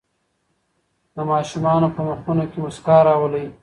[1.15, 3.47] د ماشومانو په مخونو کې مسکا راولئ.